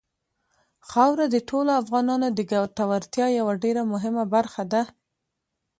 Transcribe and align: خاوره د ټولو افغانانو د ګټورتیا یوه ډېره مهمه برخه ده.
خاوره 0.89 1.25
د 1.31 1.35
ټولو 1.49 1.71
افغانانو 1.81 2.27
د 2.37 2.39
ګټورتیا 2.51 3.27
یوه 3.39 3.53
ډېره 3.63 3.83
مهمه 3.93 4.23
برخه 4.33 4.63
ده. 4.71 4.83